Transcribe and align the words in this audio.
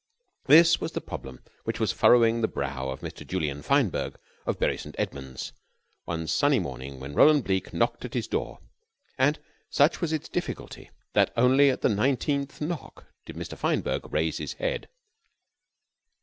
This 0.45 0.81
was 0.81 0.93
the 0.93 0.99
problem 0.99 1.41
which 1.63 1.79
was 1.79 1.91
furrowing 1.91 2.41
the 2.41 2.47
brow 2.47 2.89
of 2.89 3.01
Mr. 3.01 3.23
Julian 3.23 3.61
Fineberg, 3.61 4.15
of 4.47 4.57
Bury 4.57 4.75
St. 4.75 4.95
Edwards, 4.97 5.53
one 6.05 6.25
sunny 6.25 6.57
morning 6.57 6.99
when 6.99 7.13
Roland 7.13 7.43
Bleke 7.45 7.71
knocked 7.71 8.03
at 8.03 8.15
his 8.15 8.27
door; 8.27 8.61
and 9.19 9.37
such 9.69 10.01
was 10.01 10.11
its 10.11 10.27
difficulty 10.27 10.89
that 11.13 11.31
only 11.37 11.69
at 11.69 11.81
the 11.81 11.89
nineteenth 11.89 12.59
knock 12.59 13.05
did 13.27 13.35
Mr. 13.35 13.55
Fineberg 13.55 14.11
raise 14.11 14.39
his 14.39 14.53
head. 14.53 14.89